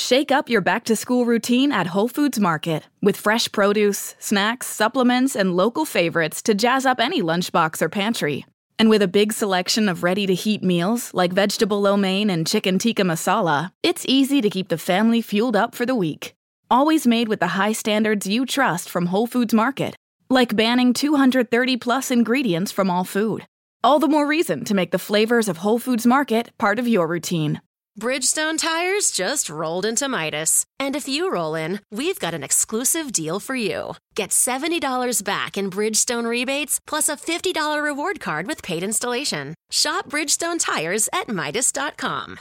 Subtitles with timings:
[0.00, 4.66] Shake up your back to school routine at Whole Foods Market with fresh produce, snacks,
[4.66, 8.46] supplements, and local favorites to jazz up any lunchbox or pantry.
[8.78, 12.46] And with a big selection of ready to heat meals like vegetable lo mein and
[12.46, 16.32] chicken tikka masala, it's easy to keep the family fueled up for the week.
[16.70, 19.96] Always made with the high standards you trust from Whole Foods Market,
[20.30, 23.46] like banning 230 plus ingredients from all food.
[23.84, 27.06] All the more reason to make the flavors of Whole Foods Market part of your
[27.06, 27.60] routine.
[28.00, 30.64] Bridgestone tires just rolled into Midas.
[30.78, 33.92] And if you roll in, we've got an exclusive deal for you.
[34.14, 39.54] Get $70 back in Bridgestone rebates plus a $50 reward card with paid installation.
[39.70, 42.38] Shop Bridgestone tires at Midas.com.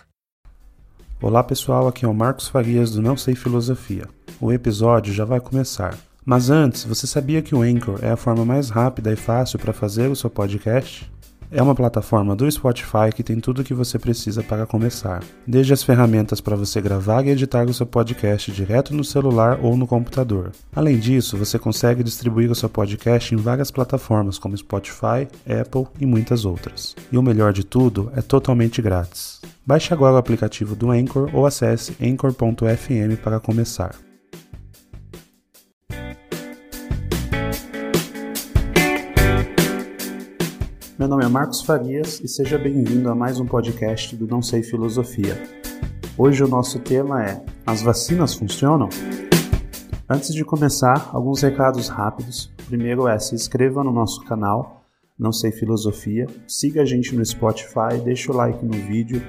[1.22, 4.08] Olá pessoal, aqui é o Marcos Farias do Não Sei Filosofia.
[4.40, 5.98] O episódio já vai começar.
[6.24, 9.74] Mas antes, você sabia que o Anchor é a forma mais rápida e fácil para
[9.74, 11.12] fazer o seu podcast?
[11.52, 15.74] É uma plataforma do Spotify que tem tudo o que você precisa para começar, desde
[15.74, 19.88] as ferramentas para você gravar e editar o seu podcast direto no celular ou no
[19.88, 20.52] computador.
[20.76, 25.28] Além disso, você consegue distribuir o seu podcast em várias plataformas como Spotify,
[25.60, 26.96] Apple e muitas outras.
[27.12, 29.42] E o melhor de tudo, é totalmente grátis.
[29.66, 34.09] Baixe agora o aplicativo do Anchor ou acesse anchor.fm para começar.
[41.00, 44.62] Meu nome é Marcos Farias e seja bem-vindo a mais um podcast do Não Sei
[44.62, 45.42] Filosofia.
[46.18, 48.90] Hoje o nosso tema é: As vacinas funcionam?
[50.10, 52.52] Antes de começar, alguns recados rápidos.
[52.68, 54.84] Primeiro é se inscreva no nosso canal
[55.18, 59.22] Não Sei Filosofia, siga a gente no Spotify, deixa o like no vídeo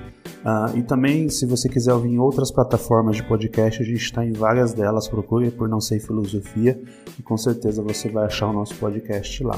[0.45, 4.27] uh, e também, se você quiser ouvir em outras plataformas de podcast, a gente está
[4.27, 5.07] em várias delas.
[5.07, 6.83] Procure por Não Sei Filosofia
[7.17, 9.57] e com certeza você vai achar o nosso podcast lá.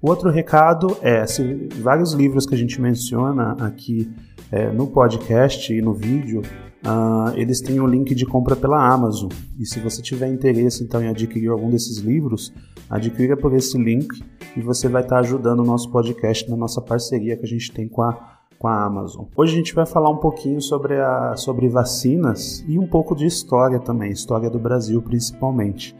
[0.00, 4.10] O outro recado é, se vários livros que a gente menciona aqui
[4.50, 6.42] é, no podcast e no vídeo,
[6.84, 9.30] uh, eles têm um link de compra pela Amazon.
[9.58, 12.52] E se você tiver interesse então em adquirir algum desses livros,
[12.90, 14.22] adquira por esse link
[14.56, 17.88] e você vai estar ajudando o nosso podcast na nossa parceria que a gente tem
[17.88, 19.24] com a, com a Amazon.
[19.36, 23.24] Hoje a gente vai falar um pouquinho sobre, a, sobre vacinas e um pouco de
[23.24, 25.96] história também, história do Brasil principalmente.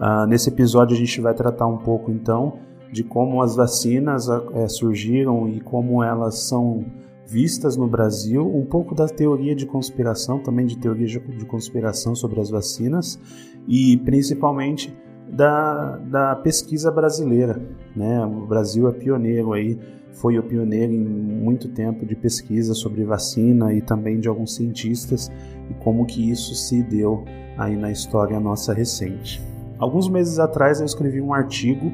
[0.00, 2.54] Uh, nesse episódio a gente vai tratar um pouco então
[2.92, 6.84] de como as vacinas é, surgiram e como elas são
[7.26, 12.38] vistas no Brasil, um pouco da teoria de conspiração, também de teoria de conspiração sobre
[12.38, 13.18] as vacinas
[13.66, 14.94] e principalmente
[15.32, 17.58] da, da pesquisa brasileira.
[17.96, 18.22] Né?
[18.26, 19.78] O Brasil é pioneiro aí,
[20.12, 25.32] foi o pioneiro em muito tempo de pesquisa sobre vacina e também de alguns cientistas
[25.70, 27.24] e como que isso se deu
[27.56, 29.42] aí na história nossa recente.
[29.78, 31.90] Alguns meses atrás eu escrevi um artigo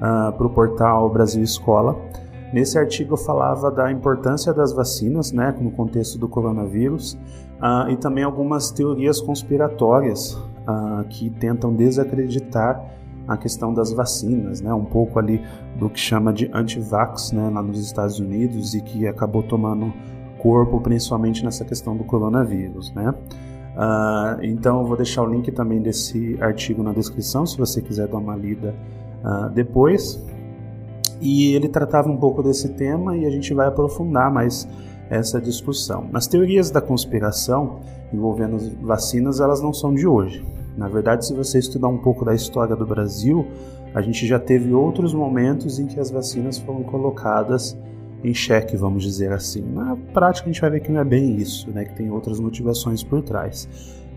[0.00, 1.96] uh, ah, para o portal Brasil Escola.
[2.52, 7.12] Nesse artigo eu falava da importância das vacinas, né, no contexto do coronavírus,
[7.60, 12.82] uh, e também algumas teorias conspiratórias uh, que tentam desacreditar
[13.26, 15.42] a questão das vacinas, né, um pouco ali
[15.78, 19.92] do que chama de anti-vax, né, lá nos Estados Unidos e que acabou tomando
[20.38, 23.12] corpo principalmente nessa questão do coronavírus, né.
[23.76, 28.08] Uh, então eu vou deixar o link também desse artigo na descrição, se você quiser
[28.08, 28.74] dar uma lida
[29.24, 30.22] uh, depois.
[31.20, 34.68] E ele tratava um pouco desse tema e a gente vai aprofundar mais
[35.10, 36.08] essa discussão.
[36.12, 37.80] As teorias da conspiração
[38.12, 40.44] envolvendo as vacinas, elas não são de hoje.
[40.76, 43.46] Na verdade, se você estudar um pouco da história do Brasil,
[43.94, 47.76] a gente já teve outros momentos em que as vacinas foram colocadas
[48.22, 49.62] em xeque, vamos dizer assim.
[49.62, 51.84] Na prática, a gente vai ver que não é bem isso, né?
[51.84, 53.68] que tem outras motivações por trás.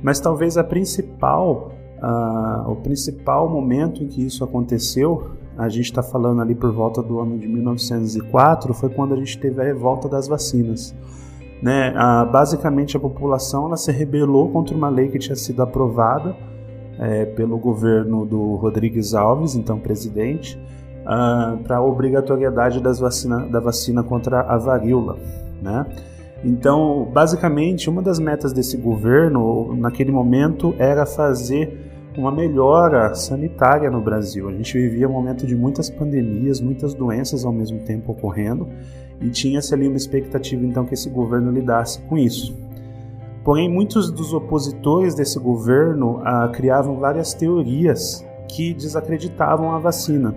[0.02, 6.02] Mas talvez a principal ah, o principal momento em que isso aconteceu, a gente está
[6.02, 10.10] falando ali por volta do ano de 1904, foi quando a gente teve a revolta
[10.10, 10.96] das vacinas.
[11.62, 11.94] Né?
[11.96, 16.36] Ah, basicamente, a população ela se rebelou contra uma lei que tinha sido aprovada
[16.98, 20.60] é, pelo governo do Rodrigues Alves, então presidente,
[21.06, 25.20] ah, para a obrigatoriedade das vacina, da vacina contra a varíola.
[25.62, 25.86] Né?
[26.44, 34.02] Então, basicamente, uma das metas desse governo, naquele momento, era fazer uma melhora sanitária no
[34.02, 34.50] Brasil.
[34.50, 38.68] A gente vivia um momento de muitas pandemias, muitas doenças ao mesmo tempo ocorrendo,
[39.22, 42.58] e tinha-se ali uma expectativa então que esse governo lidasse com isso.
[43.44, 50.36] Porém, muitos dos opositores desse governo ah, criavam várias teorias que desacreditavam a vacina,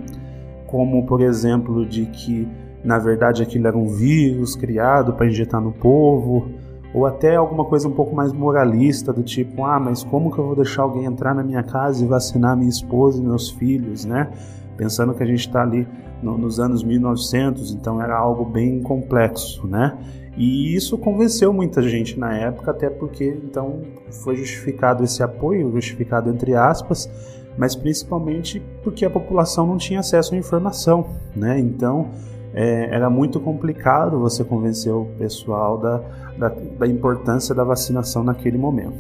[0.67, 2.49] como, por exemplo, de que
[2.83, 6.51] na verdade aquilo era um vírus criado para injetar no povo,
[6.95, 10.47] ou até alguma coisa um pouco mais moralista, do tipo, ah, mas como que eu
[10.47, 14.31] vou deixar alguém entrar na minha casa e vacinar minha esposa e meus filhos, né?
[14.77, 15.89] Pensando que a gente está ali
[16.23, 19.99] no, nos anos 1900, então era algo bem complexo, né?
[20.37, 23.83] E isso convenceu muita gente na época, até porque então
[24.23, 27.11] foi justificado esse apoio, justificado entre aspas,
[27.59, 31.59] mas principalmente porque a população não tinha acesso à informação, né?
[31.59, 32.11] Então
[32.55, 36.01] é, era muito complicado você convencer o pessoal da,
[36.39, 36.49] da,
[36.79, 38.99] da importância da vacinação naquele momento.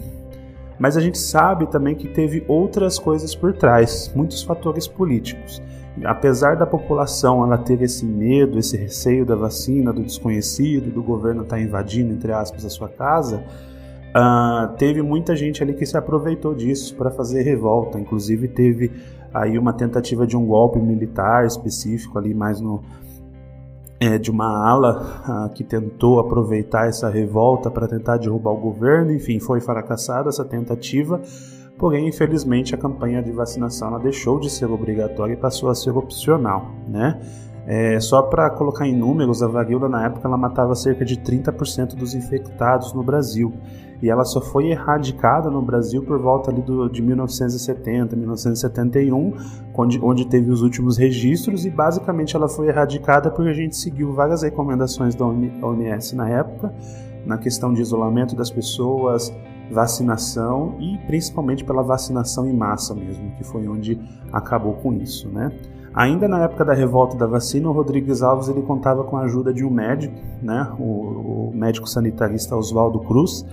[0.78, 5.62] Mas a gente sabe também que teve outras coisas por trás, muitos fatores políticos
[6.02, 11.42] apesar da população ela ter esse medo, esse receio da vacina, do desconhecido, do governo
[11.42, 13.44] estar tá invadindo, entre aspas, a sua casa,
[14.10, 17.98] uh, teve muita gente ali que se aproveitou disso para fazer revolta.
[17.98, 18.90] Inclusive teve
[19.32, 22.82] aí uma tentativa de um golpe militar específico ali mais no
[24.04, 29.12] é, de uma ala uh, que tentou aproveitar essa revolta para tentar derrubar o governo.
[29.12, 31.22] Enfim, foi fracassada essa tentativa.
[31.78, 36.70] Porém, infelizmente, a campanha de vacinação deixou de ser obrigatória e passou a ser opcional,
[36.86, 37.18] né?
[37.66, 41.94] É, só para colocar em números, a varíola na época ela matava cerca de 30%
[41.94, 43.52] dos infectados no Brasil.
[44.02, 49.32] E ela só foi erradicada no Brasil por volta ali do, de 1970, 1971,
[49.75, 54.12] onde, onde teve os últimos registros, e basicamente ela foi erradicada porque a gente seguiu
[54.12, 56.75] várias recomendações da OMS na época,
[57.25, 59.32] na questão de isolamento das pessoas,
[59.70, 63.99] vacinação e principalmente pela vacinação em massa mesmo, que foi onde
[64.31, 65.50] acabou com isso, né?
[65.94, 69.55] Ainda na época da revolta da vacina, o Rodrigues Alves ele contava com a ajuda
[69.55, 70.69] de um médico, né?
[70.79, 73.46] O, o médico sanitarista Oswaldo Cruz.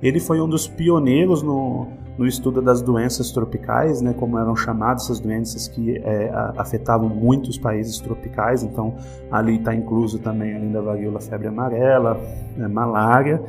[0.00, 5.04] Ele foi um dos pioneiros no, no estudo das doenças tropicais, né, como eram chamadas
[5.04, 8.62] essas doenças que é, afetavam muitos países tropicais.
[8.62, 8.94] Então,
[9.30, 12.20] ali está incluso também ainda a varíola febre amarela,
[12.56, 13.42] né, malária.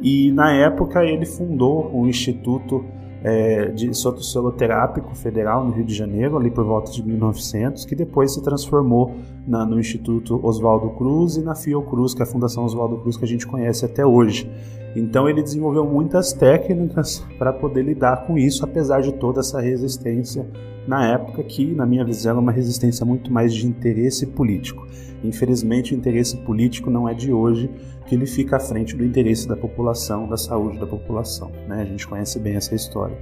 [0.00, 2.84] E na época ele fundou um instituto
[3.24, 8.34] é, de sotossoloterápico federal no Rio de Janeiro, ali por volta de 1900, que depois
[8.34, 9.14] se transformou
[9.46, 13.24] na, no Instituto Oswaldo Cruz e na Fiocruz, que é a Fundação Oswaldo Cruz que
[13.24, 14.50] a gente conhece até hoje.
[14.94, 20.46] Então ele desenvolveu muitas técnicas para poder lidar com isso, apesar de toda essa resistência
[20.86, 24.86] na época, que na minha visão é uma resistência muito mais de interesse político.
[25.22, 27.70] Infelizmente, o interesse político não é de hoje
[28.06, 31.52] que ele fica à frente do interesse da população, da saúde da população.
[31.68, 31.82] Né?
[31.82, 33.16] A gente conhece bem essa história.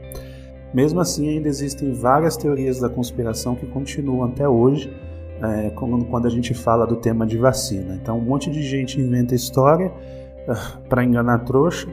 [0.73, 4.91] Mesmo assim, ainda existem várias teorias da conspiração que continuam até hoje,
[5.43, 7.95] é, quando a gente fala do tema de vacina.
[7.95, 9.93] Então, um monte de gente inventa história
[10.89, 11.89] para enganar trouxa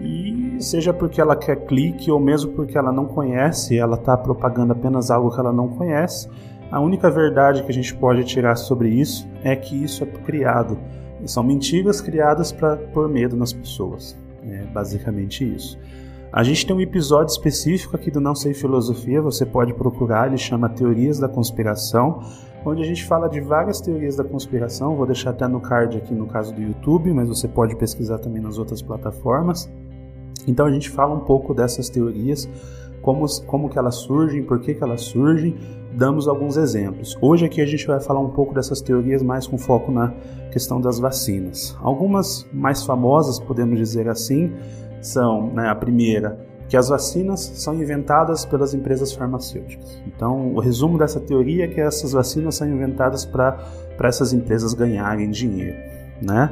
[0.00, 4.72] e seja porque ela quer clique ou mesmo porque ela não conhece, ela está propagando
[4.72, 6.28] apenas algo que ela não conhece.
[6.70, 10.78] A única verdade que a gente pode tirar sobre isso é que isso é criado.
[11.26, 14.16] São mentiras criadas para pôr medo nas pessoas.
[14.46, 15.78] É basicamente isso.
[16.32, 20.36] A gente tem um episódio específico aqui do Não Sei Filosofia, você pode procurar, ele
[20.36, 22.20] chama Teorias da Conspiração
[22.64, 24.96] onde a gente fala de várias teorias da conspiração.
[24.96, 28.40] Vou deixar até no card aqui no caso do YouTube, mas você pode pesquisar também
[28.40, 29.70] nas outras plataformas.
[30.46, 32.48] Então a gente fala um pouco dessas teorias,
[33.02, 35.56] como, como que elas surgem, por que, que elas surgem,
[35.94, 37.16] damos alguns exemplos.
[37.20, 40.12] Hoje aqui a gente vai falar um pouco dessas teorias mais com foco na
[40.50, 41.76] questão das vacinas.
[41.80, 44.52] Algumas mais famosas, podemos dizer assim,
[45.00, 46.38] são né, a primeira,
[46.68, 49.98] que as vacinas são inventadas pelas empresas farmacêuticas.
[50.06, 53.58] Então, o resumo dessa teoria é que essas vacinas são inventadas para
[54.02, 55.76] essas empresas ganharem dinheiro,
[56.22, 56.50] né?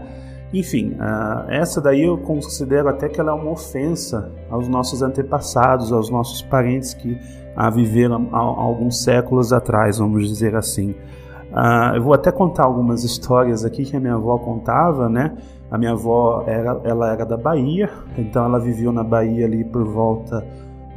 [0.52, 5.90] Enfim, uh, essa daí eu considero até que ela é uma ofensa aos nossos antepassados,
[5.90, 10.90] aos nossos parentes que uh, viveram há, há alguns séculos atrás, vamos dizer assim.
[11.52, 15.36] Uh, eu vou até contar algumas histórias aqui que a minha avó contava, né?
[15.72, 17.88] A minha avó era, ela era da Bahia,
[18.18, 20.46] então ela viveu na Bahia ali por volta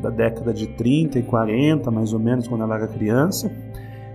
[0.02, 3.50] da década de 30 e 40, mais ou menos, quando ela era criança.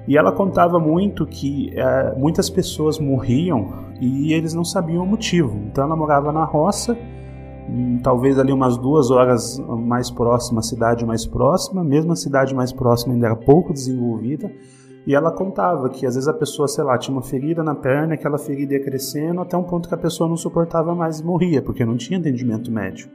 [0.07, 5.57] E ela contava muito que é, muitas pessoas morriam e eles não sabiam o motivo.
[5.67, 6.95] Então ela morava na roça,
[7.67, 12.55] hum, talvez ali umas duas horas mais próxima, a cidade mais próxima, mesmo a cidade
[12.55, 14.53] mais próxima ainda era pouco desenvolvida.
[15.07, 18.15] E ela contava que às vezes a pessoa, sei lá, tinha uma ferida na perna,
[18.15, 21.63] aquela ferida ia crescendo até um ponto que a pessoa não suportava mais e morria,
[21.63, 23.13] porque não tinha atendimento médico.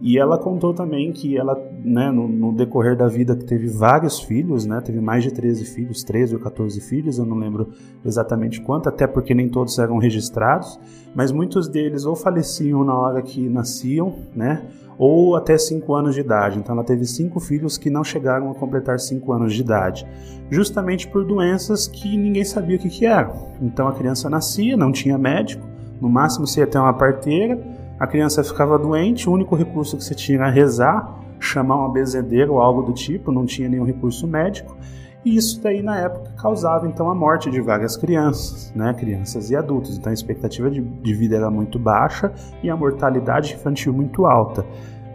[0.00, 4.66] E ela contou também que ela, né, no, no, decorrer da vida, teve vários filhos,
[4.66, 7.70] né, teve mais de 13 filhos, 13 ou 14 filhos, eu não lembro
[8.04, 10.78] exatamente quanto, até porque nem todos eram registrados,
[11.14, 14.66] mas muitos deles ou faleciam na hora que nasciam, né,
[14.98, 16.58] ou até 5 anos de idade.
[16.58, 20.06] Então ela teve cinco filhos que não chegaram a completar 5 anos de idade,
[20.50, 23.48] justamente por doenças que ninguém sabia o que, que eram.
[23.62, 25.66] Então a criança nascia, não tinha médico,
[26.00, 27.58] no máximo você ia ter uma parteira,
[27.98, 32.50] a criança ficava doente, o único recurso que você tinha era rezar, chamar uma bezedeira
[32.52, 34.76] ou algo do tipo, não tinha nenhum recurso médico.
[35.24, 39.56] E isso daí na época causava então a morte de várias crianças, né, crianças e
[39.56, 39.98] adultos.
[39.98, 44.64] Então a expectativa de, de vida era muito baixa e a mortalidade infantil muito alta.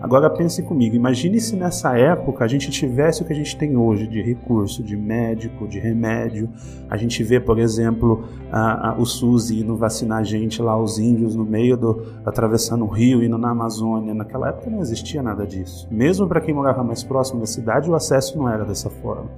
[0.01, 3.77] Agora pense comigo, imagine se nessa época a gente tivesse o que a gente tem
[3.77, 6.49] hoje de recurso, de médico, de remédio.
[6.89, 11.35] A gente vê, por exemplo, a, a, o SUS indo vacinar gente lá, os índios
[11.35, 12.03] no meio do.
[12.25, 14.11] atravessando o rio, indo na Amazônia.
[14.11, 15.87] Naquela época não existia nada disso.
[15.91, 19.29] Mesmo para quem morava mais próximo da cidade, o acesso não era dessa forma.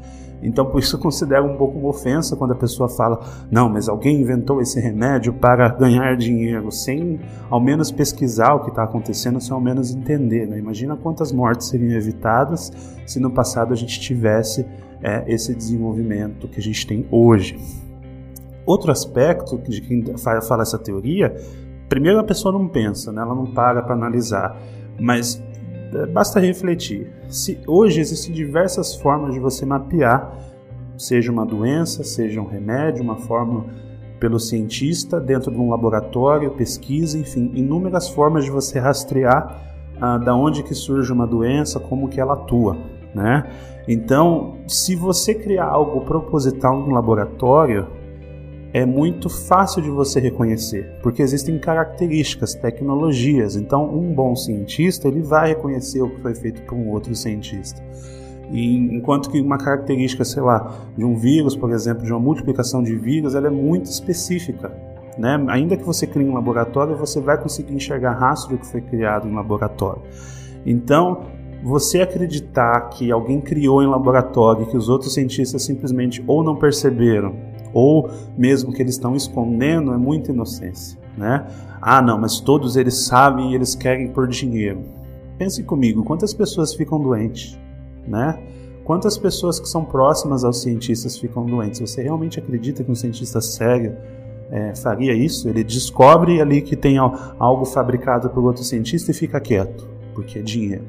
[0.44, 3.20] Então, por isso eu considero um pouco uma ofensa quando a pessoa fala:
[3.50, 7.20] não, mas alguém inventou esse remédio para ganhar dinheiro, sem
[7.50, 10.48] ao menos pesquisar o que está acontecendo, sem ao menos entender.
[10.48, 10.60] Né?
[10.60, 12.72] Imagina quantas mortes seriam evitadas
[13.06, 14.66] se no passado a gente tivesse
[15.02, 17.58] é, esse desenvolvimento que a gente tem hoje.
[18.66, 21.36] Outro aspecto de quem fala essa teoria,
[21.90, 23.22] primeiro a pessoa não pensa, né?
[23.22, 24.58] ela não para para analisar,
[25.00, 25.44] mas
[26.12, 27.12] basta refletir.
[27.30, 30.38] Se hoje existem diversas formas de você mapear,
[30.98, 33.66] seja uma doença, seja um remédio, uma fórmula
[34.20, 39.62] pelo cientista dentro de um laboratório, pesquisa, enfim, inúmeras formas de você rastrear
[40.00, 42.78] ah, da onde que surge uma doença, como que ela atua,
[43.14, 43.50] né?
[43.88, 47.88] Então, se você criar algo proposital no laboratório,
[48.74, 53.56] é muito fácil de você reconhecer, porque existem características, tecnologias.
[53.56, 57.80] Então, um bom cientista ele vai reconhecer o que foi feito por um outro cientista.
[58.52, 62.82] E, enquanto que uma característica, sei lá, de um vírus, por exemplo, de uma multiplicação
[62.82, 64.76] de vírus, ela é muito específica.
[65.20, 65.44] Né?
[65.50, 69.28] Ainda que você crie um laboratório, você vai conseguir enxergar rastro do que foi criado
[69.28, 70.02] em laboratório.
[70.66, 71.22] Então,
[71.64, 76.56] você acreditar que alguém criou em laboratório e que os outros cientistas simplesmente ou não
[76.56, 81.46] perceberam ou mesmo que eles estão escondendo, é muita inocência, né?
[81.82, 84.84] Ah, não, mas todos eles sabem e eles querem por dinheiro.
[85.38, 87.60] Pense comigo, quantas pessoas ficam doentes,
[88.08, 88.40] né?
[88.84, 91.80] Quantas pessoas que são próximas aos cientistas ficam doentes?
[91.80, 93.96] Você realmente acredita que um cientista sério
[94.52, 95.48] é, faria isso?
[95.48, 100.42] Ele descobre ali que tem algo fabricado por outro cientista e fica quieto, porque é
[100.42, 100.84] dinheiro.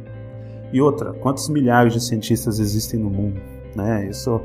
[0.72, 3.40] E outra, quantos milhares de cientistas existem no mundo?
[3.76, 4.08] Né?
[4.10, 4.40] Isso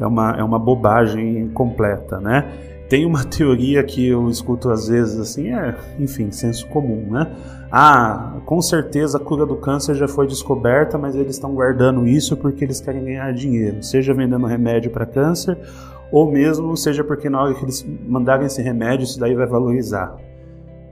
[0.00, 2.50] é uma, é uma bobagem completa, né?
[2.88, 7.30] Tem uma teoria que eu escuto às vezes assim, é, enfim, senso comum, né?
[7.70, 12.36] Ah, com certeza a cura do câncer já foi descoberta, mas eles estão guardando isso
[12.36, 15.56] porque eles querem ganhar dinheiro, seja vendendo remédio para câncer,
[16.10, 20.16] ou mesmo seja porque na hora que eles mandarem esse remédio, isso daí vai valorizar.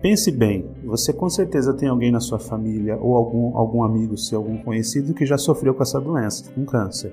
[0.01, 4.39] Pense bem, você com certeza tem alguém na sua família ou algum, algum amigo seu,
[4.39, 7.13] algum conhecido que já sofreu com essa doença, com câncer.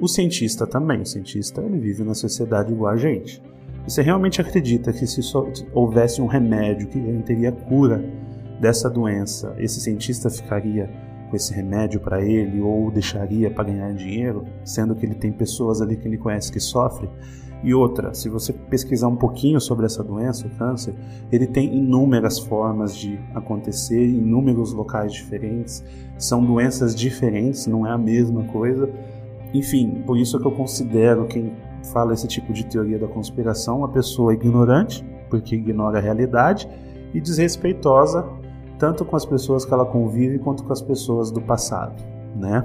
[0.00, 3.42] O cientista também, o cientista ele vive na sociedade igual a gente.
[3.86, 5.20] Você realmente acredita que se
[5.72, 8.04] houvesse um remédio que garantiria a cura
[8.60, 10.88] dessa doença, esse cientista ficaria
[11.28, 15.80] com esse remédio para ele ou deixaria para ganhar dinheiro, sendo que ele tem pessoas
[15.80, 17.10] ali que ele conhece que sofrem?
[17.62, 20.94] E outra, se você pesquisar um pouquinho sobre essa doença, o câncer,
[21.30, 25.84] ele tem inúmeras formas de acontecer, inúmeros locais diferentes,
[26.16, 28.88] são doenças diferentes, não é a mesma coisa.
[29.52, 31.52] Enfim, por isso é que eu considero quem
[31.92, 36.68] fala esse tipo de teoria da conspiração uma pessoa ignorante, porque ignora a realidade,
[37.14, 38.26] e desrespeitosa
[38.78, 42.00] tanto com as pessoas que ela convive quanto com as pessoas do passado,
[42.36, 42.64] né?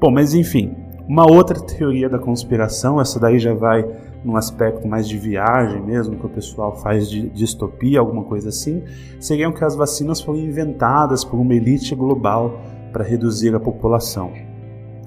[0.00, 0.74] Bom, mas enfim,
[1.06, 3.84] uma outra teoria da conspiração, essa daí já vai
[4.24, 8.82] num aspecto mais de viagem mesmo, que o pessoal faz de distopia, alguma coisa assim,
[9.20, 12.58] seriam que as vacinas foram inventadas por uma elite global
[12.90, 14.32] para reduzir a população.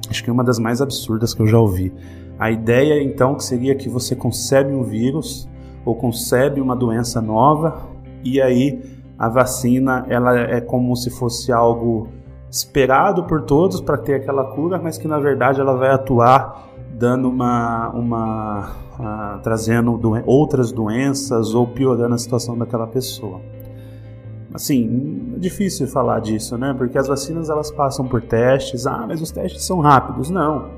[0.09, 1.93] Acho que é uma das mais absurdas que eu já ouvi.
[2.39, 5.49] A ideia então que seria que você concebe um vírus
[5.85, 7.87] ou concebe uma doença nova
[8.23, 8.81] e aí
[9.17, 12.07] a vacina ela é como se fosse algo
[12.49, 17.29] esperado por todos para ter aquela cura, mas que na verdade ela vai atuar dando
[17.29, 23.41] uma, uma uh, trazendo outras doenças ou piorando a situação daquela pessoa.
[24.53, 26.73] Assim, é difícil falar disso, né?
[26.77, 28.87] Porque as vacinas elas passam por testes.
[28.87, 30.29] Ah, mas os testes são rápidos.
[30.29, 30.71] Não.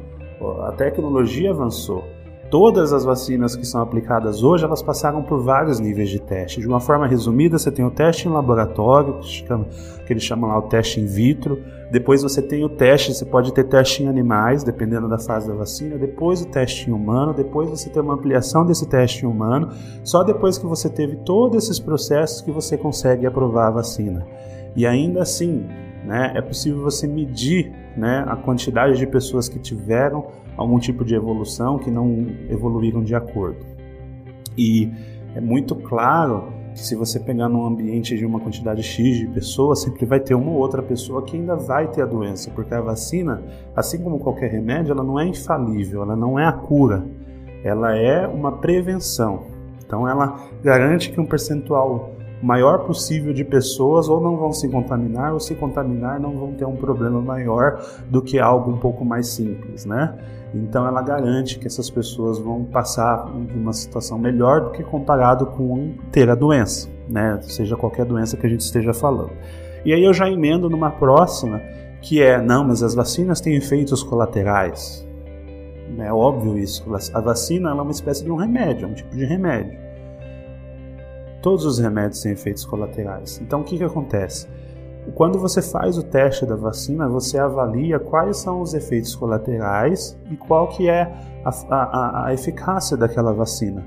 [0.67, 2.03] A tecnologia avançou.
[2.49, 6.59] Todas as vacinas que são aplicadas hoje, elas passaram por vários níveis de teste.
[6.59, 10.63] De uma forma resumida, você tem o teste em laboratório, que eles chamam lá o
[10.63, 11.61] teste in vitro.
[11.91, 15.53] Depois você tem o teste, você pode ter teste em animais, dependendo da fase da
[15.53, 15.95] vacina.
[15.95, 17.35] Depois o teste em humano.
[17.35, 19.69] Depois você tem uma ampliação desse teste em humano.
[20.03, 24.25] Só depois que você teve todos esses processos que você consegue aprovar a vacina.
[24.75, 25.67] E ainda assim,
[26.03, 30.25] né, é possível você medir né, a quantidade de pessoas que tiveram
[30.59, 33.65] algum tipo de evolução que não evoluíram de acordo.
[34.57, 34.91] E
[35.33, 40.05] é muito claro se você pegar num ambiente de uma quantidade X de pessoas, sempre
[40.05, 43.41] vai ter uma ou outra pessoa que ainda vai ter a doença, porque a vacina,
[43.73, 47.05] assim como qualquer remédio, ela não é infalível, ela não é a cura,
[47.63, 49.43] ela é uma prevenção.
[49.85, 52.11] Então ela garante que um percentual
[52.41, 56.65] maior possível de pessoas ou não vão se contaminar ou se contaminar não vão ter
[56.65, 60.17] um problema maior do que algo um pouco mais simples, né?
[60.53, 65.93] Então ela garante que essas pessoas vão passar uma situação melhor do que comparado com
[66.11, 67.39] ter a doença, né?
[67.43, 69.31] Seja qualquer doença que a gente esteja falando.
[69.85, 71.61] E aí eu já emendo numa próxima
[72.01, 75.07] que é não, mas as vacinas têm efeitos colaterais.
[75.97, 76.85] É óbvio isso.
[77.13, 79.77] A vacina é uma espécie de um remédio, é um tipo de remédio.
[81.41, 83.39] Todos os remédios têm efeitos colaterais.
[83.41, 84.47] Então o que, que acontece?
[85.15, 90.35] Quando você faz o teste da vacina, você avalia quais são os efeitos colaterais e
[90.35, 91.11] qual que é
[91.43, 93.85] a, a, a eficácia daquela vacina.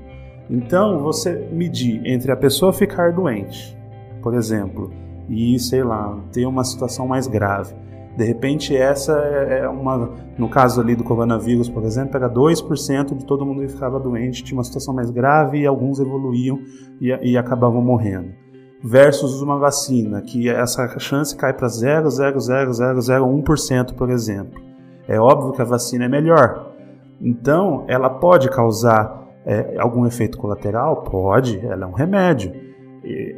[0.49, 3.77] Então, você medir entre a pessoa ficar doente,
[4.21, 4.91] por exemplo,
[5.29, 7.73] e, sei lá, ter uma situação mais grave,
[8.15, 10.11] de repente, essa é, é uma.
[10.37, 14.43] No caso ali do coronavírus, por exemplo, era 2% de todo mundo que ficava doente,
[14.43, 16.59] tinha uma situação mais grave e alguns evoluíam
[17.01, 18.42] e, e acabavam morrendo.
[18.83, 24.61] Versus uma vacina, que essa chance cai para 0,00001%, por exemplo.
[25.07, 26.73] É óbvio que a vacina é melhor.
[27.21, 31.03] Então, ela pode causar é, algum efeito colateral?
[31.03, 32.51] Pode, ela é um remédio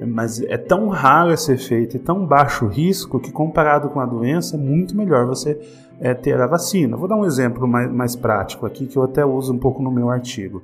[0.08, 4.06] mas é tão raro esse efeito, é tão baixo o risco que comparado com a
[4.06, 5.60] doença é muito melhor você
[6.00, 6.96] é, ter a vacina.
[6.96, 9.92] Vou dar um exemplo mais, mais prático aqui que eu até uso um pouco no
[9.92, 10.62] meu artigo.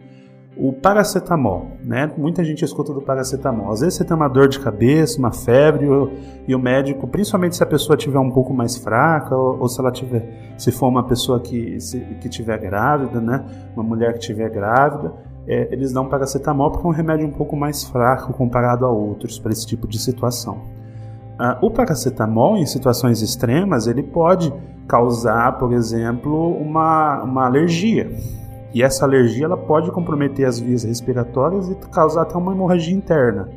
[0.56, 2.12] O paracetamol, né?
[2.18, 3.72] Muita gente escuta do paracetamol.
[3.72, 5.88] Às vezes você tem uma dor de cabeça, uma febre,
[6.46, 9.80] e o médico, principalmente se a pessoa tiver um pouco mais fraca, ou, ou se
[9.80, 13.46] ela tiver, se for uma pessoa que, se, que tiver grávida, né?
[13.74, 15.14] Uma mulher que tiver grávida,
[15.48, 19.40] é, eles dão paracetamol porque é um remédio um pouco mais fraco comparado a outros
[19.40, 20.64] para esse tipo de situação.
[21.40, 24.54] Ah, o paracetamol, em situações extremas, ele pode
[24.86, 28.12] causar, por exemplo, uma, uma alergia.
[28.74, 33.50] E essa alergia ela pode comprometer as vias respiratórias e causar até uma hemorragia interna.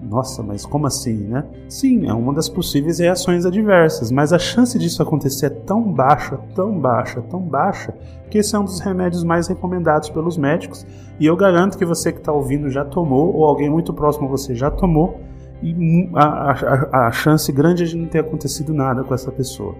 [0.00, 1.44] Nossa, mas como assim, né?
[1.68, 6.38] Sim, é uma das possíveis reações adversas, mas a chance disso acontecer é tão baixa,
[6.54, 7.94] tão baixa, tão baixa,
[8.28, 10.86] que esse é um dos remédios mais recomendados pelos médicos.
[11.18, 14.30] E eu garanto que você que está ouvindo já tomou, ou alguém muito próximo a
[14.30, 15.20] você já tomou,
[15.62, 19.74] e a, a, a chance grande é de não ter acontecido nada com essa pessoa.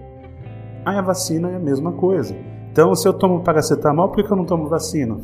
[0.83, 2.35] Aí a vacina é a mesma coisa.
[2.75, 5.17] Então, se eu tomo paracetamol, por que eu não tomo vacina?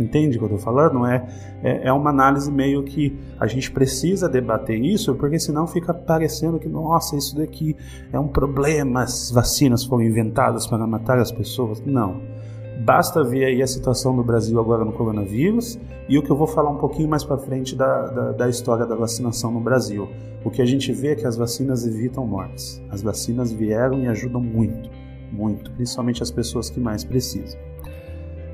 [0.00, 1.06] Entende o que eu estou falando?
[1.06, 1.24] É,
[1.62, 6.58] é, é, uma análise meio que a gente precisa debater isso, porque senão fica parecendo
[6.58, 7.76] que, nossa, isso daqui
[8.12, 11.80] é um problema, as vacinas foram inventadas para matar as pessoas.
[11.86, 12.20] Não.
[12.84, 15.78] Basta ver aí a situação do Brasil agora no coronavírus
[16.08, 18.84] e o que eu vou falar um pouquinho mais para frente da, da, da história
[18.84, 20.08] da vacinação no Brasil.
[20.44, 22.82] O que a gente vê é que as vacinas evitam mortes.
[22.90, 24.90] As vacinas vieram e ajudam muito,
[25.32, 27.58] muito, principalmente as pessoas que mais precisam.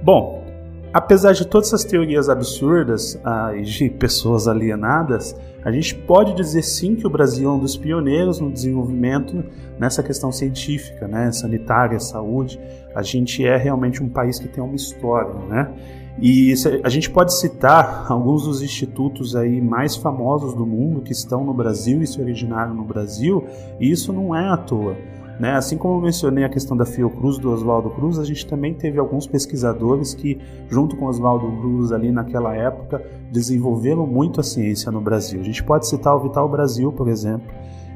[0.02, 0.48] Bom,
[0.92, 6.62] Apesar de todas essas teorias absurdas ah, e de pessoas alienadas, a gente pode dizer
[6.62, 9.44] sim que o Brasil é um dos pioneiros no desenvolvimento
[9.78, 12.58] nessa questão científica, né, sanitária, saúde.
[12.94, 15.74] A gente é realmente um país que tem uma história, né?
[16.20, 21.44] E a gente pode citar alguns dos institutos aí mais famosos do mundo que estão
[21.44, 23.44] no Brasil e se originaram no Brasil,
[23.78, 24.96] e isso não é à toa.
[25.38, 25.52] Né?
[25.52, 28.98] Assim como eu mencionei a questão da Fiocruz do Oswaldo Cruz, a gente também teve
[28.98, 35.00] alguns pesquisadores que, junto com Oswaldo Cruz ali naquela época, desenvolveram muito a ciência no
[35.00, 35.40] Brasil.
[35.40, 37.46] A gente pode citar o Vital Brasil, por exemplo.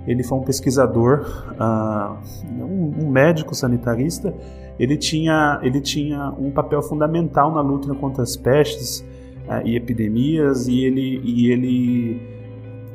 [0.07, 2.16] Ele foi um pesquisador, uh,
[2.62, 4.35] um, médico sanitarista.
[4.78, 9.00] Ele tinha, ele tinha um papel fundamental na luta contra as pestes
[9.48, 12.22] uh, e epidemias e ele, e ele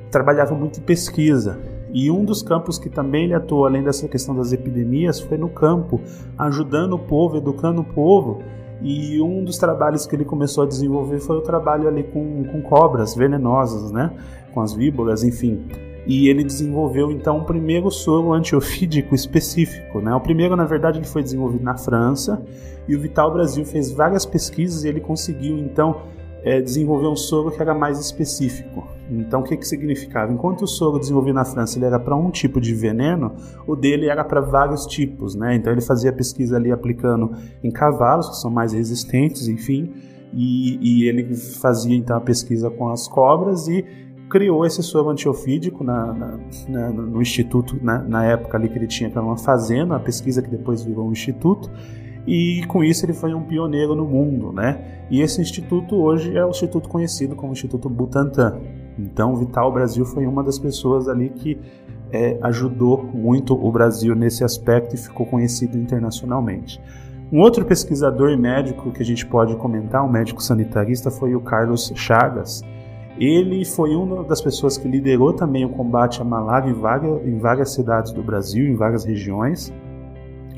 [0.10, 1.77] trabalhava muito em pesquisa.
[1.93, 5.50] E um dos campos que também ele atuou, além dessa questão das epidemias, foi no
[5.50, 6.02] campo,
[6.38, 8.41] ajudando o povo, educando o povo.
[8.82, 12.62] E um dos trabalhos que ele começou a desenvolver foi o trabalho ali com, com
[12.62, 14.12] cobras venenosas, né?
[14.54, 15.65] Com as víboras, enfim.
[16.06, 20.13] E ele desenvolveu então o primeiro soro antiofídico específico, né?
[20.13, 22.41] O primeiro, na verdade, ele foi desenvolvido na França
[22.88, 26.04] e o Vital Brasil fez várias pesquisas e ele conseguiu então
[26.43, 28.88] é, desenvolver um soro que era mais específico.
[29.10, 30.32] Então, o que, que significava?
[30.32, 33.34] Enquanto o soro desenvolvido na França ele era para um tipo de veneno,
[33.65, 35.36] o dele era para vários tipos.
[35.36, 35.56] Né?
[35.56, 39.93] Então, ele fazia pesquisa ali aplicando em cavalos, que são mais resistentes, enfim,
[40.34, 43.86] e, e ele fazia então a pesquisa com as cobras e
[44.30, 48.88] criou esse soro antiofídico na, na, na, no instituto, na, na época ali que ele
[48.88, 51.72] tinha, era uma fazenda, a pesquisa que depois virou um instituto,
[52.26, 55.06] e com isso ele foi um pioneiro no mundo, né?
[55.10, 58.60] E esse instituto hoje é o instituto conhecido como Instituto Butantan.
[58.97, 61.60] Então, Vital Brasil foi uma das pessoas ali que
[62.12, 66.81] é, ajudou muito o Brasil nesse aspecto e ficou conhecido internacionalmente.
[67.31, 71.41] Um outro pesquisador e médico que a gente pode comentar, um médico sanitarista, foi o
[71.41, 72.63] Carlos Chagas.
[73.19, 77.38] Ele foi uma das pessoas que liderou também o combate à malária em várias, em
[77.38, 79.73] várias cidades do Brasil, em várias regiões.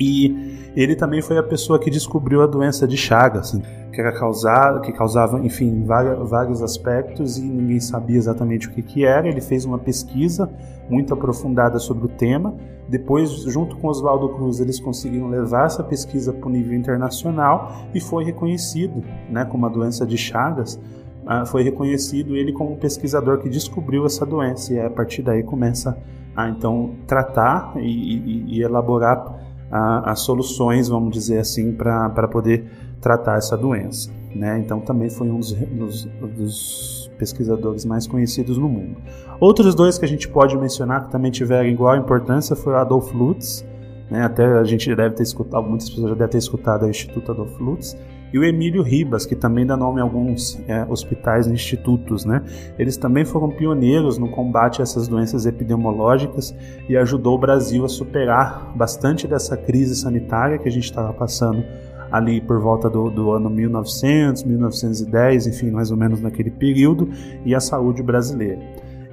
[0.00, 3.52] E ele também foi a pessoa que descobriu a doença de Chagas,
[3.92, 9.04] que era causada, que causava, enfim, vários, aspectos e ninguém sabia exatamente o que, que
[9.04, 9.28] era.
[9.28, 10.50] Ele fez uma pesquisa
[10.88, 12.54] muito aprofundada sobre o tema.
[12.88, 18.00] Depois, junto com Oswaldo Cruz, eles conseguiram levar essa pesquisa para o nível internacional e
[18.00, 20.80] foi reconhecido, né, como a doença de Chagas.
[21.22, 25.42] Uh, foi reconhecido ele como um pesquisador que descobriu essa doença e a partir daí
[25.42, 25.96] começa
[26.34, 32.64] a então tratar e, e, e elaborar as soluções, vamos dizer assim, para poder
[33.00, 34.10] tratar essa doença.
[34.34, 34.58] Né?
[34.58, 36.04] Então também foi um dos, dos,
[36.36, 38.96] dos, pesquisadores mais conhecidos no mundo.
[39.38, 43.12] Outros dois que a gente pode mencionar que também tiveram igual importância foi o Adolf
[43.12, 43.64] Lutz,
[44.10, 44.24] né?
[44.24, 47.60] até a gente deve ter escutado, muitas pessoas já devem ter escutado o Instituto Adolf
[47.60, 47.96] Lutz,
[48.32, 52.24] e o Emílio Ribas, que também dá nome a alguns é, hospitais e institutos.
[52.24, 52.42] Né?
[52.78, 56.54] Eles também foram pioneiros no combate a essas doenças epidemiológicas
[56.88, 61.64] e ajudou o Brasil a superar bastante dessa crise sanitária que a gente estava passando
[62.10, 67.08] ali por volta do, do, ano 1900, 1910, enfim, mais ou menos naquele período,
[67.44, 68.60] e a saúde brasileira.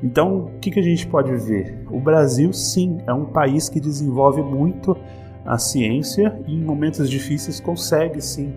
[0.01, 1.77] Então, o que, que a gente pode ver?
[1.91, 4.95] O Brasil, sim, é um país que desenvolve muito
[5.45, 8.53] a ciência e em momentos difíceis consegue, sim,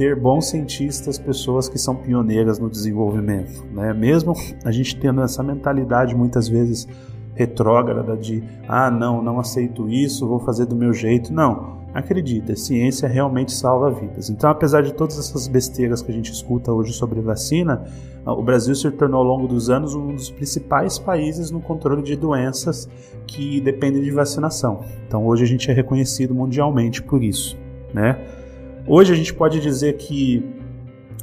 [0.00, 3.92] ter bons cientistas, pessoas que são pioneiras no desenvolvimento, né?
[3.92, 4.32] Mesmo
[4.64, 6.88] a gente tendo essa mentalidade muitas vezes
[7.34, 11.34] retrógrada de ah, não, não aceito isso, vou fazer do meu jeito.
[11.34, 14.30] Não, acredita, ciência realmente salva vidas.
[14.30, 17.84] Então, apesar de todas essas besteiras que a gente escuta hoje sobre vacina,
[18.24, 22.16] o Brasil se tornou ao longo dos anos um dos principais países no controle de
[22.16, 22.88] doenças
[23.26, 24.82] que dependem de vacinação.
[25.06, 27.54] Então, hoje a gente é reconhecido mundialmente por isso,
[27.92, 28.39] né?
[28.92, 30.44] Hoje a gente pode dizer que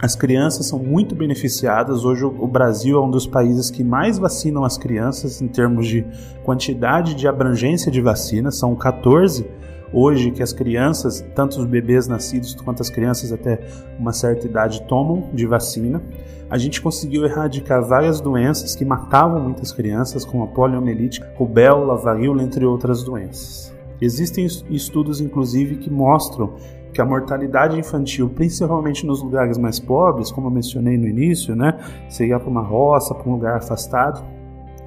[0.01, 2.05] as crianças são muito beneficiadas.
[2.05, 6.05] Hoje o Brasil é um dos países que mais vacinam as crianças em termos de
[6.45, 8.57] quantidade de abrangência de vacinas.
[8.57, 9.45] São 14
[9.91, 13.59] hoje que as crianças, tanto os bebês nascidos quanto as crianças até
[13.99, 16.01] uma certa idade, tomam de vacina.
[16.49, 22.41] A gente conseguiu erradicar várias doenças que matavam muitas crianças, como a poliomielite, rubéola, varíola,
[22.43, 23.75] entre outras doenças.
[24.01, 26.53] Existem estudos, inclusive, que mostram
[26.93, 31.77] que a mortalidade infantil, principalmente nos lugares mais pobres, como eu mencionei no início, né,
[32.09, 34.23] você ia para uma roça, para um lugar afastado,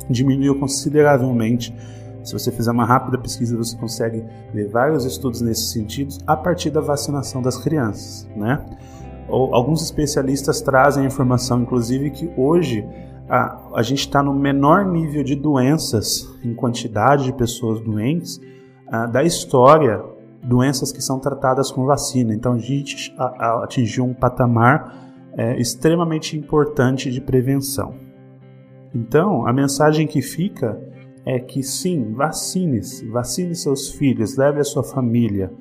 [0.08, 1.74] diminuiu consideravelmente.
[2.24, 6.70] Se você fizer uma rápida pesquisa, você consegue ver vários estudos nesse sentido a partir
[6.70, 8.64] da vacinação das crianças, né?
[9.28, 12.84] Alguns especialistas trazem a informação, inclusive, que hoje
[13.28, 18.40] a, a gente está no menor nível de doenças em quantidade de pessoas doentes
[18.90, 20.02] a, da história
[20.42, 22.34] doenças que são tratadas com vacina.
[22.34, 27.94] Então a gente atingiu um patamar é, extremamente importante de prevenção.
[28.94, 30.80] Então a mensagem que fica
[31.24, 35.52] é que sim, vacine-se, vacine seus filhos, leve a sua família.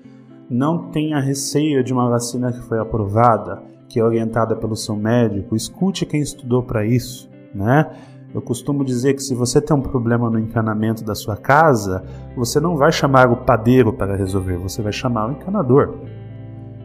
[0.50, 5.56] Não tenha receio de uma vacina que foi aprovada, que é orientada pelo seu médico.
[5.56, 7.92] Escute quem estudou para isso, né?
[8.34, 12.04] Eu costumo dizer que se você tem um problema no encanamento da sua casa,
[12.36, 15.96] você não vai chamar o padeiro para resolver, você vai chamar o encanador.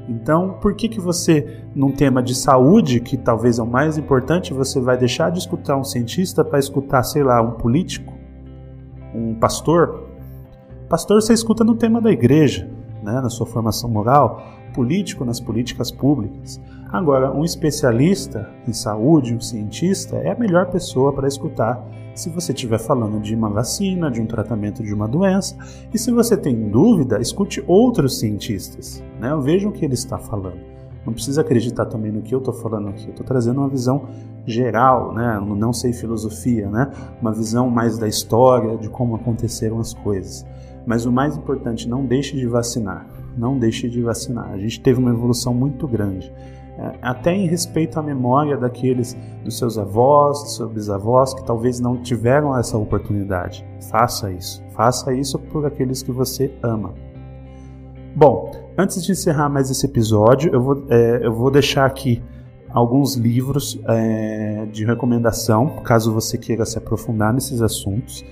[0.09, 4.55] Então, por que que você, num tema de saúde, que talvez é o mais importante,
[4.55, 8.13] você vai deixar de escutar um cientista para escutar, sei lá, um político,
[9.15, 10.09] um pastor?
[10.89, 12.69] Pastor você escuta no tema da igreja,
[13.03, 14.43] né, na sua formação moral,
[14.75, 16.61] político nas políticas públicas.
[16.93, 21.83] Agora, um especialista em saúde, um cientista, é a melhor pessoa para escutar
[22.15, 25.57] se você estiver falando de uma vacina, de um tratamento de uma doença.
[25.93, 29.03] E se você tem dúvida, escute outros cientistas.
[29.19, 29.37] Né?
[29.43, 30.61] Veja o que ele está falando.
[31.05, 33.07] Não precisa acreditar também no que eu estou falando aqui.
[33.07, 34.09] Eu estou trazendo uma visão
[34.47, 35.41] geral, né?
[35.45, 36.91] não sei filosofia, né?
[37.21, 40.47] uma visão mais da história, de como aconteceram as coisas.
[40.87, 43.07] Mas o mais importante, não deixe de vacinar.
[43.37, 44.51] Não deixe de vacinar.
[44.51, 46.33] A gente teve uma evolução muito grande.
[46.77, 51.79] É, até em respeito à memória daqueles dos seus avós, dos seus bisavós que talvez
[51.79, 53.64] não tiveram essa oportunidade.
[53.90, 54.62] Faça isso.
[54.70, 56.94] Faça isso por aqueles que você ama.
[58.16, 62.23] Bom, antes de encerrar mais esse episódio, eu vou, é, eu vou deixar aqui
[62.70, 68.25] alguns livros é, de recomendação, caso você queira se aprofundar nesses assuntos.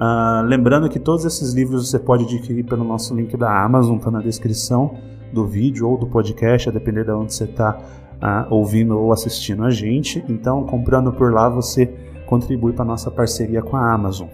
[0.00, 4.10] Uh, lembrando que todos esses livros você pode adquirir pelo nosso link da Amazon, está
[4.10, 4.94] na descrição
[5.30, 7.78] do vídeo ou do podcast, a depender de onde você está
[8.20, 10.24] ah, ouvindo ou assistindo a gente.
[10.28, 11.86] Então, comprando por lá, você
[12.26, 14.28] contribui para a nossa parceria com a Amazon.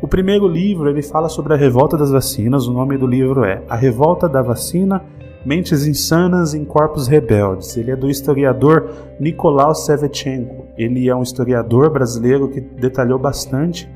[0.00, 2.66] O primeiro livro ele fala sobre a revolta das vacinas.
[2.66, 5.02] O nome do livro é A Revolta da Vacina
[5.44, 7.76] Mentes Insanas em Corpos Rebeldes.
[7.76, 8.90] Ele é do historiador
[9.20, 10.66] Nicolau Sevchenko.
[10.76, 13.88] Ele é um historiador brasileiro que detalhou bastante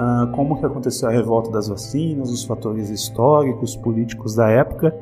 [0.00, 4.94] uh, como que aconteceu a revolta das vacinas, os fatores históricos, políticos da época.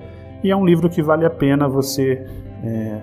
[0.43, 2.27] E é um livro que vale a pena você
[2.63, 3.01] é,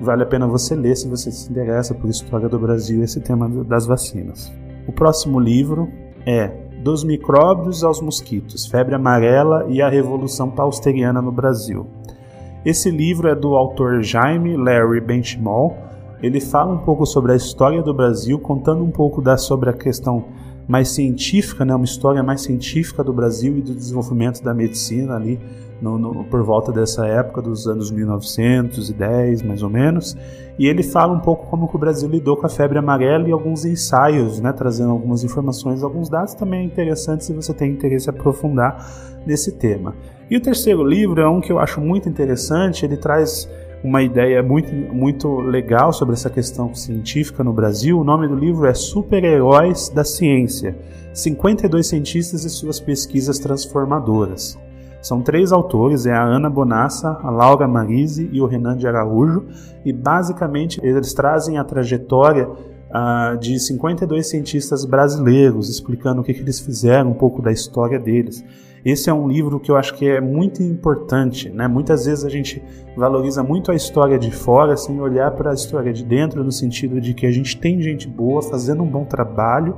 [0.00, 3.48] vale a pena você ler se você se interessa por história do Brasil esse tema
[3.64, 4.52] das vacinas.
[4.86, 5.88] O próximo livro
[6.26, 11.88] é Dos micróbios aos mosquitos, febre amarela e a revolução pausteriana no Brasil.
[12.64, 15.76] Esse livro é do autor Jaime Larry Benchimol.
[16.22, 19.72] Ele fala um pouco sobre a história do Brasil, contando um pouco da, sobre a
[19.72, 20.26] questão
[20.68, 25.40] mais científica, né, uma história mais científica do Brasil e do desenvolvimento da medicina ali
[25.80, 30.16] no, no, por volta dessa época dos anos 1910, mais ou menos.
[30.58, 33.64] E ele fala um pouco como o Brasil lidou com a febre amarela e alguns
[33.64, 38.86] ensaios, né, trazendo algumas informações, alguns dados também interessantes se você tem interesse em aprofundar
[39.24, 39.94] nesse tema.
[40.30, 43.48] E o terceiro livro é um que eu acho muito interessante, ele traz
[43.82, 47.98] uma ideia muito, muito legal sobre essa questão científica no Brasil.
[47.98, 50.76] O nome do livro é Super-Heróis da Ciência:
[51.12, 54.58] 52 cientistas e suas pesquisas transformadoras.
[55.00, 59.46] São três autores, é a Ana Bonassa, a Laura Marise e o Renan de Araújo,
[59.84, 62.48] e basicamente eles trazem a trajetória
[62.90, 67.98] uh, de 52 cientistas brasileiros, explicando o que, que eles fizeram, um pouco da história
[67.98, 68.44] deles.
[68.84, 71.66] Esse é um livro que eu acho que é muito importante, né?
[71.66, 72.62] Muitas vezes a gente
[72.96, 77.00] valoriza muito a história de fora sem olhar para a história de dentro, no sentido
[77.00, 79.76] de que a gente tem gente boa fazendo um bom trabalho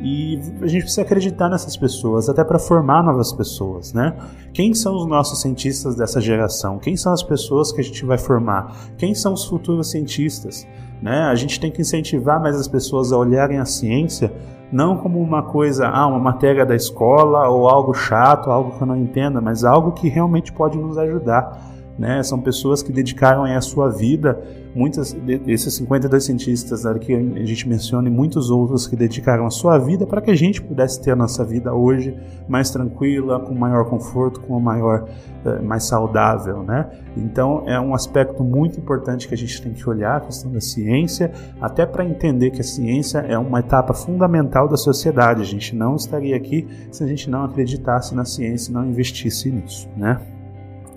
[0.00, 4.14] e a gente precisa acreditar nessas pessoas, até para formar novas pessoas, né?
[4.52, 6.78] Quem são os nossos cientistas dessa geração?
[6.78, 8.76] Quem são as pessoas que a gente vai formar?
[8.98, 10.66] Quem são os futuros cientistas?
[11.00, 11.22] Né?
[11.22, 14.32] A gente tem que incentivar mais as pessoas a olharem a ciência
[14.70, 18.86] não como uma coisa, ah, uma matéria da escola ou algo chato, algo que eu
[18.86, 21.75] não entenda, mas algo que realmente pode nos ajudar.
[21.98, 22.22] Né?
[22.22, 24.38] São pessoas que dedicaram a sua vida,
[24.74, 29.78] muitas desses 52 cientistas que a gente menciona e muitos outros que dedicaram a sua
[29.78, 32.14] vida para que a gente pudesse ter a nossa vida hoje
[32.46, 35.08] mais tranquila, com maior conforto, com maior
[35.46, 36.90] eh, mais saudável, né?
[37.16, 40.60] Então é um aspecto muito importante que a gente tem que olhar a questão da
[40.60, 45.40] ciência, até para entender que a ciência é uma etapa fundamental da sociedade.
[45.40, 49.50] A gente não estaria aqui se a gente não acreditasse na ciência e não investisse
[49.50, 50.20] nisso, né?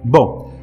[0.04, 0.59] Bom,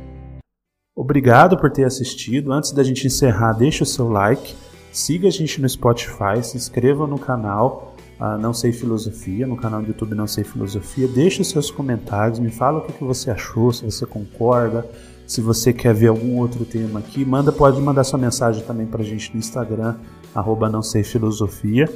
[0.99, 2.51] Obrigado por ter assistido.
[2.51, 4.55] Antes da gente encerrar, deixe o seu like,
[4.91, 9.83] siga a gente no Spotify, se inscreva no canal uh, Não Sei Filosofia, no canal
[9.83, 11.07] do YouTube Não Sei Filosofia.
[11.07, 14.89] Deixe os seus comentários, me fala o que, que você achou, se você concorda,
[15.27, 17.27] se você quer ver algum outro tema aqui.
[17.27, 19.97] Manda, pode mandar sua mensagem também para a gente no Instagram,
[20.35, 21.91] arroba Não Sei Filosofia.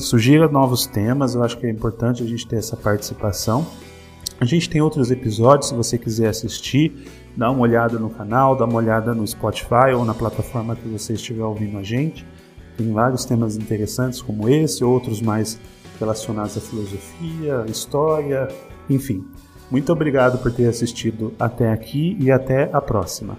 [0.00, 3.66] Sugira novos temas, eu acho que é importante a gente ter essa participação.
[4.40, 6.92] A gente tem outros episódios, se você quiser assistir
[7.38, 11.12] dá uma olhada no canal, dá uma olhada no Spotify ou na plataforma que você
[11.12, 12.26] estiver ouvindo a gente.
[12.76, 15.56] Tem vários temas interessantes como esse, outros mais
[16.00, 18.48] relacionados à filosofia, história,
[18.90, 19.24] enfim.
[19.70, 23.38] Muito obrigado por ter assistido até aqui e até a próxima.